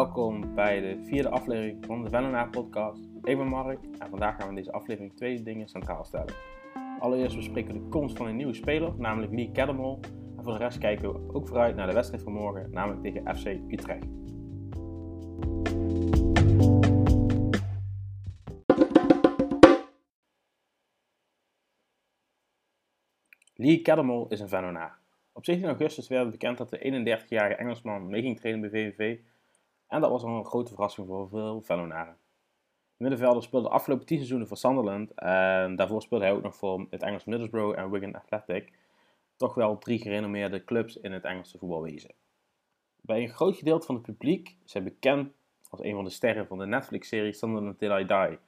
[0.00, 3.08] Welkom bij de vierde aflevering van de Vennenaar podcast.
[3.22, 6.34] Ik ben Mark en vandaag gaan we in deze aflevering twee dingen centraal stellen.
[6.98, 10.00] Allereerst bespreken we de komst van een nieuwe speler, namelijk Lee Cademol.
[10.36, 13.36] En voor de rest kijken we ook vooruit naar de wedstrijd van morgen, namelijk tegen
[13.36, 14.06] FC Utrecht.
[23.54, 24.98] Lee Cademol is een Vennenaar.
[25.32, 26.78] Op 17 augustus werd bekend dat de
[27.26, 29.18] 31-jarige Engelsman mee ging trainen bij VVV
[29.90, 32.16] en dat was een grote verrassing voor veel Vennonaren.
[32.96, 36.54] De middenvelder speelde de afgelopen 10 seizoenen voor Sunderland en daarvoor speelde hij ook nog
[36.54, 38.72] voor het Engels Middlesbrough en Wigan Athletic.
[39.36, 42.10] Toch wel drie gerenommeerde clubs in het Engelse voetbalwezen.
[43.00, 45.32] Bij een groot gedeelte van het publiek is hij bekend
[45.70, 48.38] als een van de sterren van de Netflix-serie Sunderland Till I Die.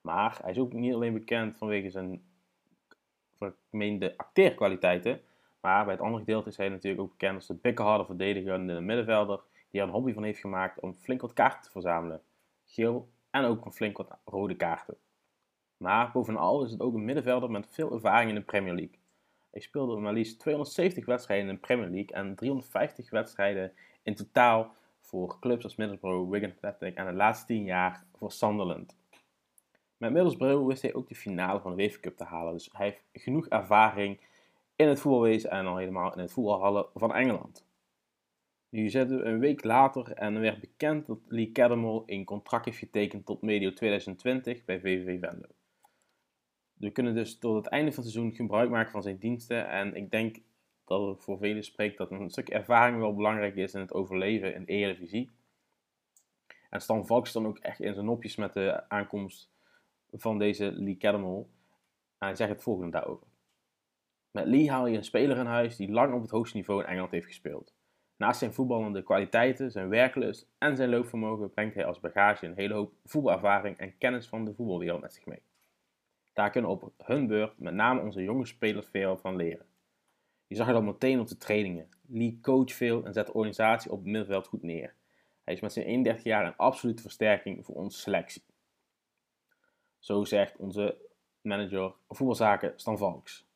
[0.00, 2.22] Maar hij is ook niet alleen bekend vanwege zijn
[3.36, 5.20] vermeende acteerkwaliteiten,
[5.60, 8.66] maar bij het andere gedeelte is hij natuurlijk ook bekend als de bikkelharde verdediger en
[8.66, 9.40] de middenvelder
[9.74, 12.22] die er een hobby van heeft gemaakt om flink wat kaarten te verzamelen.
[12.64, 14.96] Geel en ook een flink wat rode kaarten.
[15.76, 18.98] Maar bovenal is het ook een middenvelder met veel ervaring in de Premier League.
[19.50, 23.72] Hij speelde maar liefst 270 wedstrijden in de Premier League en 350 wedstrijden
[24.02, 28.96] in totaal voor clubs als Middlesbrough, Wigan Athletic en de laatste 10 jaar voor Sunderland.
[29.96, 32.86] Met Middlesbrough wist hij ook de finale van de UEFA Cup te halen, dus hij
[32.86, 34.20] heeft genoeg ervaring
[34.76, 37.63] in het voetbalwezen en al helemaal in het voetbalhallen van Engeland.
[38.74, 42.64] Nu zitten we een week later en er werd bekend dat Lee Cademol een contract
[42.64, 45.48] heeft getekend tot medio 2020 bij VVV Venlo.
[46.74, 49.94] We kunnen dus tot het einde van het seizoen gebruik maken van zijn diensten en
[49.94, 50.36] ik denk
[50.84, 54.54] dat het voor velen spreekt dat een stuk ervaring wel belangrijk is in het overleven
[54.54, 55.30] in de Eredivisie.
[56.70, 59.50] En Stan Valk dan ook echt in zijn nopjes met de aankomst
[60.12, 61.50] van deze Lee Cademol.
[62.18, 63.26] En hij zegt het volgende daarover.
[64.30, 66.88] Met Lee haal je een speler in huis die lang op het hoogste niveau in
[66.88, 67.74] Engeland heeft gespeeld.
[68.16, 72.74] Naast zijn voetballende kwaliteiten, zijn werklust en zijn loopvermogen brengt hij als bagage een hele
[72.74, 75.42] hoop voetbalervaring en kennis van de voetbalwereld met zich mee.
[76.32, 79.66] Daar kunnen op hun beurt met name onze jonge spelers veel van leren.
[80.46, 81.88] Je zag het al meteen op de trainingen.
[82.06, 84.94] Lee coach veel en zet de organisatie op het middenveld goed neer.
[85.44, 88.42] Hij is met zijn 31 jaar een absolute versterking voor onze selectie.
[89.98, 90.96] Zo zegt onze
[91.40, 93.46] manager voetbalzaken Stan Valks.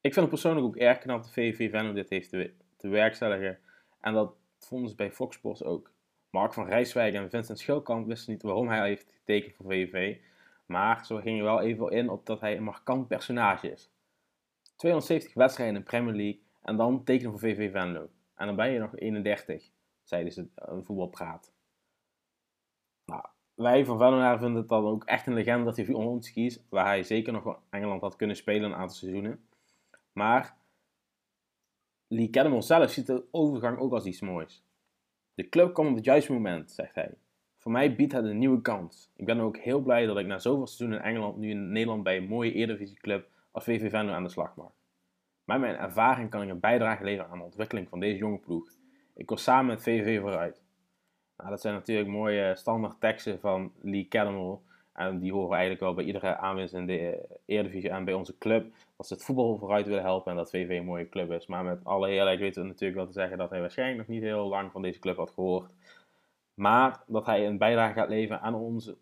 [0.00, 3.58] Ik vind het persoonlijk ook erg knap dat VVV Venlo dit heeft te, te werkstelligen
[4.00, 5.90] en dat vonden ze bij Fox Sports ook.
[6.30, 10.16] Mark van Rijswijk en Vincent Schilkamp wisten niet waarom hij heeft getekend voor VVV.
[10.66, 13.90] Maar zo ging je wel even in op dat hij een markant personage is.
[14.76, 18.08] 270 wedstrijden in de Premier League en dan tekenen voor VV Venlo.
[18.34, 19.70] En dan ben je nog 31,
[20.02, 21.52] zeiden ze een voetbalpraat.
[23.04, 26.32] Nou, wij van Venlo vinden het dan ook echt een legende dat hij voor ons
[26.32, 26.64] kiest.
[26.68, 29.48] Waar hij zeker nog wel Engeland had kunnen spelen een aantal seizoenen.
[30.12, 30.56] Maar
[32.08, 34.64] Lee Cademon zelf ziet de overgang ook als iets moois.
[35.34, 37.14] De club kwam op het juiste moment, zegt hij.
[37.56, 39.10] Voor mij biedt het een nieuwe kans.
[39.16, 42.02] Ik ben ook heel blij dat ik na zoveel seizoenen in Engeland nu in Nederland
[42.02, 44.72] bij een mooie Eredivisieclub als VV Venlo aan de slag mag.
[45.44, 48.70] Met mijn ervaring kan ik een bijdrage leveren aan de ontwikkeling van deze jonge ploeg.
[49.14, 50.62] Ik kom samen met VV vooruit.
[51.36, 54.60] Nou, dat zijn natuurlijk mooie standaard teksten van Lee Cademon.
[54.98, 58.74] En die horen eigenlijk wel bij iedere aanwezige in de Eredivisie en bij onze club.
[58.96, 61.46] Dat ze het voetbal vooruit willen helpen en dat VV een mooie club is.
[61.46, 64.22] Maar met alle eerlijkheid weten we natuurlijk wel te zeggen dat hij waarschijnlijk nog niet
[64.22, 65.70] heel lang van deze club had gehoord.
[66.54, 68.96] Maar dat hij een bijdrage gaat leveren aan onze,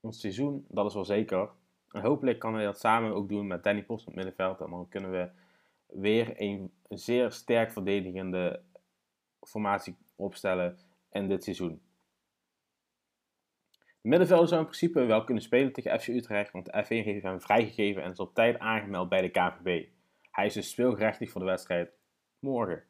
[0.00, 1.48] ons seizoen, dat is wel zeker.
[1.90, 4.60] En hopelijk kan hij dat samen ook doen met Danny Post op het middenveld.
[4.60, 5.28] En dan kunnen we
[5.86, 8.60] weer een zeer sterk verdedigende
[9.40, 10.78] formatie opstellen
[11.10, 11.80] in dit seizoen.
[14.00, 17.22] De middenvelder zou in principe wel kunnen spelen tegen FC Utrecht, want de F1 heeft
[17.22, 19.86] hem vrijgegeven en is op tijd aangemeld bij de KVB.
[20.30, 21.90] Hij is dus speelgerechtig voor de wedstrijd
[22.38, 22.84] morgen.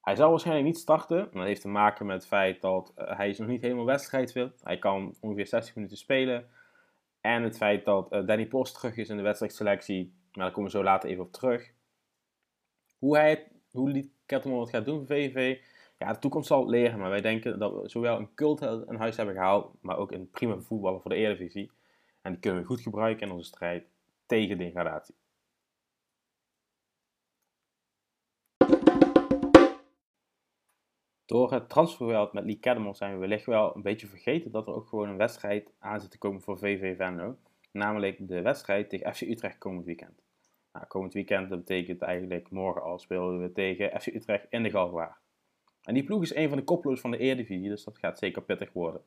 [0.00, 3.16] Hij zal waarschijnlijk niet starten, maar dat heeft te maken met het feit dat uh,
[3.16, 4.60] hij is nog niet helemaal wedstrijdfit.
[4.62, 6.48] Hij kan ongeveer 60 minuten spelen.
[7.20, 10.70] En het feit dat uh, Danny Post terug is in de wedstrijdselectie, maar daar komen
[10.70, 11.72] we zo later even op terug.
[12.98, 15.60] Hoe hij hoe Kettelman wat gaat doen voor VVV,
[15.98, 19.16] ja, de toekomst zal leren, maar wij denken dat we zowel een cult in huis
[19.16, 21.70] hebben gehaald, maar ook een prima voetballer voor de Eredivisie.
[22.22, 23.86] En die kunnen we goed gebruiken in onze strijd
[24.26, 25.14] tegen degradatie.
[31.26, 34.74] Door het transferveld met Lee Cademon zijn we wellicht wel een beetje vergeten dat er
[34.74, 37.36] ook gewoon een wedstrijd aan zit te komen voor VV Venlo.
[37.72, 40.22] Namelijk de wedstrijd tegen FC Utrecht komend weekend.
[40.72, 45.25] Nou, komend weekend betekent eigenlijk morgen al spelen we tegen FC Utrecht in de Galgenwaard.
[45.86, 48.42] En die ploeg is een van de koplopers van de Eredivisie, dus dat gaat zeker
[48.42, 49.02] pittig worden.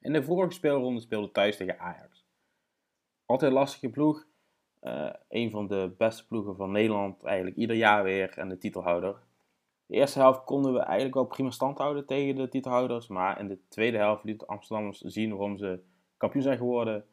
[0.00, 2.26] In de vorige speelronde speelde thuis tegen Ajax.
[3.26, 4.26] Altijd een lastige ploeg.
[4.82, 8.38] Uh, een van de beste ploegen van Nederland, eigenlijk ieder jaar weer.
[8.38, 9.16] En de titelhouder.
[9.86, 13.08] De eerste helft konden we eigenlijk wel prima stand houden tegen de titelhouders.
[13.08, 15.82] Maar in de tweede helft liet de Amsterdammers zien waarom ze
[16.16, 17.06] kampioen zijn geworden.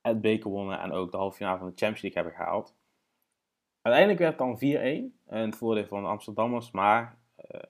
[0.00, 2.74] Het beker wonnen en ook de halve finale van de Champions League hebben gehaald.
[3.82, 6.70] Uiteindelijk werd het dan 4-1 in het voordeel van de Amsterdammers.
[6.70, 7.21] Maar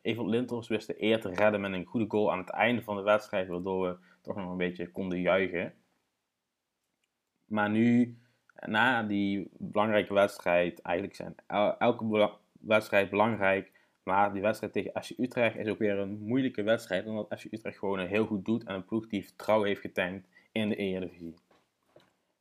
[0.02, 2.96] Evert Linters wist de eer te redden met een goede goal aan het einde van
[2.96, 3.48] de wedstrijd.
[3.48, 5.74] Waardoor we toch nog een beetje konden juichen.
[7.44, 8.18] Maar nu,
[8.66, 11.34] na die belangrijke wedstrijd, eigenlijk zijn
[11.78, 12.30] elke
[12.60, 13.72] wedstrijd belangrijk.
[14.02, 17.06] Maar die wedstrijd tegen FC Utrecht is ook weer een moeilijke wedstrijd.
[17.06, 20.68] Omdat FC Utrecht gewoon heel goed doet en een ploeg die vertrouwen heeft getankt in
[20.68, 21.34] de Eredivisie.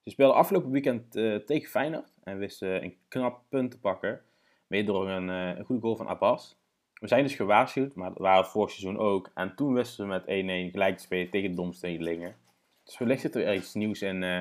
[0.03, 4.21] Ze speelden afgelopen weekend uh, tegen Feyenoord en wisten een knap punt te pakken.
[4.67, 6.60] Mede door een, uh, een goede goal van Abbas.
[7.01, 9.31] We zijn dus gewaarschuwd, maar dat waren het vorig seizoen ook.
[9.33, 12.35] En toen wisten we met 1-1 gelijk te spelen tegen de Domstedelingen.
[12.83, 14.39] Dus wellicht zit er iets nieuws in, uh,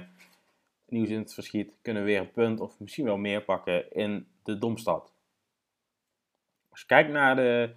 [0.88, 1.76] nieuws in het verschiet.
[1.82, 5.12] Kunnen we weer een punt of misschien wel meer pakken in de Domstad.
[6.68, 7.74] Als je kijkt naar de,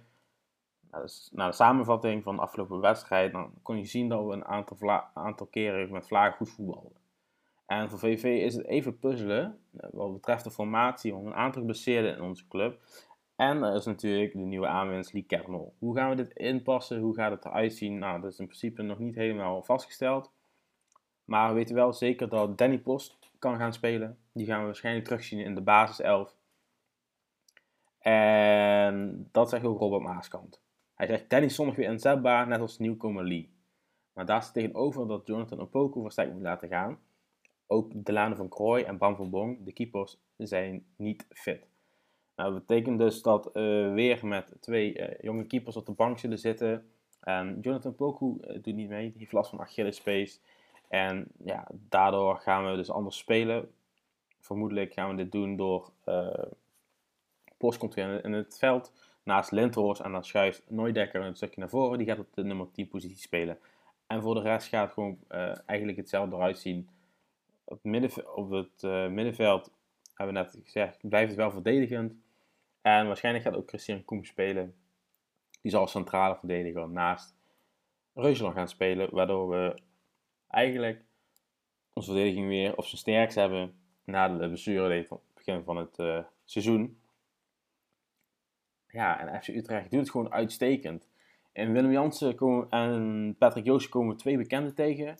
[1.30, 5.02] naar de, samenvatting van de afgelopen wedstrijd, dan kon je zien dat we een aantal,
[5.14, 7.02] aantal keren met Vlaag goed voetbalden.
[7.66, 11.60] En voor VV is het even puzzelen eh, wat betreft de formatie, want een aantal
[11.60, 12.80] geblesseerden in onze club.
[13.36, 15.74] En er is natuurlijk de nieuwe aanwinst Lee Kernel.
[15.78, 17.00] Hoe gaan we dit inpassen?
[17.00, 17.98] Hoe gaat het eruit zien?
[17.98, 20.32] Nou, dat is in principe nog niet helemaal vastgesteld.
[21.24, 24.18] Maar we weten wel zeker dat Danny Post kan gaan spelen.
[24.32, 26.36] Die gaan we waarschijnlijk terugzien in de basis 11.
[27.98, 30.60] En dat zegt ook Robert Maaskant.
[30.94, 33.52] Hij zegt Danny is zondag weer inzetbaar, net als nieuwkomer Lee.
[34.12, 36.98] Maar daar staat tegenover dat Jonathan Opoku versterkt moet laten gaan.
[37.66, 41.66] Ook Delane van Krooi en Bram van Bong, de keepers, zijn niet fit.
[42.36, 46.18] Nou, dat betekent dus dat uh, weer met twee uh, jonge keepers op de bank
[46.18, 46.90] zullen zitten.
[47.20, 50.40] En Jonathan Poku uh, doet niet mee, die heeft last van Achillespees.
[50.88, 53.70] En ja, daardoor gaan we dus anders spelen.
[54.40, 55.90] Vermoedelijk gaan we dit doen door
[57.94, 58.92] weer in het veld
[59.22, 61.98] naast Lindhorst en dan schuift Nooidekker een stukje naar voren.
[61.98, 63.58] Die gaat op de nummer 10 positie spelen.
[64.06, 65.18] En voor de rest gaat het gewoon
[65.66, 66.88] eigenlijk hetzelfde eruit zien.
[67.64, 69.70] Op, midden, op het middenveld
[70.14, 72.14] hebben we net gezegd, blijft het wel verdedigend.
[72.84, 74.74] En waarschijnlijk gaat ook Christian Koem spelen.
[75.62, 77.36] Die zal centrale verdediger naast
[78.14, 79.14] Reuzeler gaan spelen.
[79.14, 79.78] Waardoor we
[80.48, 81.04] eigenlijk
[81.92, 85.98] onze verdediging weer op zijn sterkst hebben na de blessure van het begin van het
[85.98, 87.00] uh, seizoen.
[88.88, 91.08] Ja, en FC Utrecht doet het gewoon uitstekend.
[91.52, 95.18] En Willem Jansen en Patrick Joost komen twee bekenden tegen.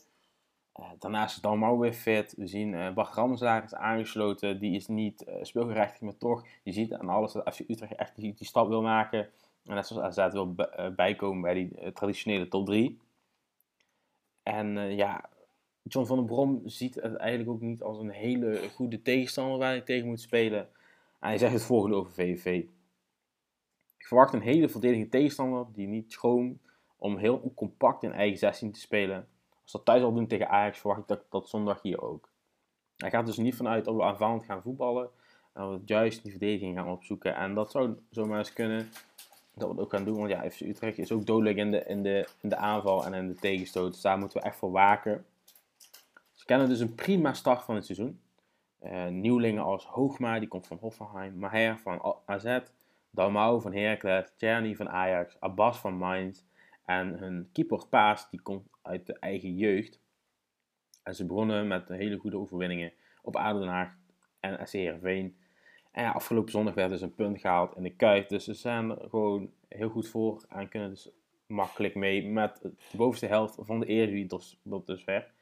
[0.80, 2.34] Uh, daarnaast is Dalmau weer fit.
[2.36, 4.58] We zien uh, Bart is aangesloten.
[4.58, 6.46] Die is niet uh, speelgerechtigd, maar toch.
[6.62, 9.28] Je ziet aan alles dat FC Utrecht echt die, die stap wil maken.
[9.64, 10.54] En net zoals AZ wil
[10.96, 12.98] bijkomen bij die traditionele top 3.
[14.42, 15.30] En ja,
[15.82, 19.70] John van der Brom ziet het eigenlijk ook niet als een hele goede tegenstander waar
[19.70, 20.60] hij tegen moet spelen.
[21.20, 22.64] En hij zegt het volgende over VVV.
[23.98, 26.58] Ik verwacht een hele verdedigende tegenstander die niet schoon
[26.96, 29.28] om heel compact in eigen 16 te spelen.
[29.64, 32.28] Als dat thuis al doen tegen Ajax, verwacht ik dat, dat zondag hier ook.
[32.96, 35.10] Hij gaat dus niet vanuit dat we aanvallend gaan voetballen.
[35.52, 37.34] En dat we juist die verdediging gaan opzoeken.
[37.34, 38.88] En dat zou zomaar eens kunnen
[39.54, 40.16] dat we het ook gaan doen.
[40.16, 43.14] Want ja, FC Utrecht is ook dodelijk in de, in de, in de aanval en
[43.14, 43.92] in de tegenstoot.
[43.92, 45.24] Dus daar moeten we echt voor waken.
[46.32, 48.20] Ze kennen dus een prima start van het seizoen.
[48.82, 51.38] Uh, nieuwelingen als Hoogma, die komt van Hoffenheim.
[51.38, 52.58] Maher van AZ.
[53.10, 54.32] Dalmau van Heracles.
[54.36, 55.40] Czerny van Ajax.
[55.40, 56.42] Abbas van Mainz.
[56.84, 60.00] En hun keeper Paas, die komt uit de eigen jeugd.
[61.02, 63.96] En ze begonnen met hele goede overwinningen op Adenhaag
[64.40, 64.74] en SC.
[65.90, 68.28] En afgelopen zondag werd dus een punt gehaald in de Kuip.
[68.28, 71.10] Dus ze zijn er gewoon heel goed voor en kunnen dus
[71.46, 75.32] makkelijk mee met de bovenste helft van de Eredivisie tot, tot dusver.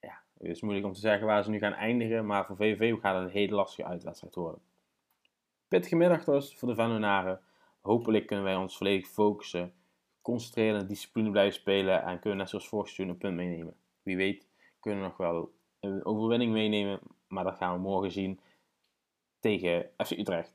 [0.00, 3.00] Ja, het is moeilijk om te zeggen waar ze nu gaan eindigen, maar voor VVV
[3.00, 4.60] gaat het een hele lastige uitwedstrijd worden.
[5.68, 7.40] Pittige middag dus voor de Venonaren.
[7.80, 9.74] Hopelijk kunnen wij ons volledig focussen
[10.26, 13.76] concentreren en discipline blijven spelen en kunnen net zoals vorig een punt meenemen.
[14.02, 14.48] Wie weet
[14.80, 18.40] kunnen we nog wel een overwinning meenemen, maar dat gaan we morgen zien
[19.40, 20.54] tegen FC Utrecht.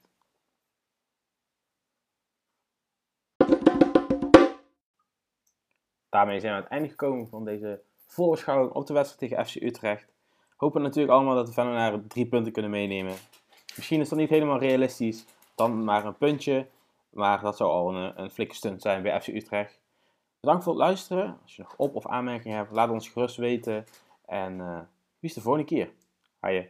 [6.10, 9.56] Daarmee zijn we aan het einde gekomen van deze voorbeschouwing op de wedstrijd tegen FC
[9.56, 10.14] Utrecht.
[10.56, 13.16] Hopen natuurlijk allemaal dat de Venenaren drie punten kunnen meenemen.
[13.76, 15.26] Misschien is dat niet helemaal realistisch,
[15.56, 16.68] dan maar een puntje.
[17.12, 19.82] Maar dat zou al een, een stunt zijn bij FC Utrecht.
[20.40, 21.40] Bedankt voor het luisteren.
[21.42, 23.86] Als je nog op- of aanmerkingen hebt, laat ons gerust weten.
[24.26, 24.80] En uh,
[25.20, 25.92] wie is de volgende keer?
[26.40, 26.70] Haaien.